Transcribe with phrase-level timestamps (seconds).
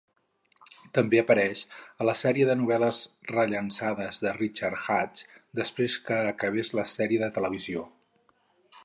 [0.97, 1.59] També apareix
[2.05, 3.01] a la sèrie de novel·les
[3.33, 5.23] rellançades de Richard Hatch
[5.61, 7.85] després que acabés la sèrie de televisió.